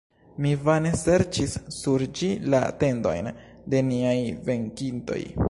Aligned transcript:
Mi 0.43 0.53
vane 0.69 0.93
serĉis 1.01 1.53
sur 1.75 2.05
ĝi 2.21 2.31
la 2.55 2.63
tendojn 2.85 3.31
de 3.75 3.85
niaj 3.93 4.17
venkintoj. 4.51 5.23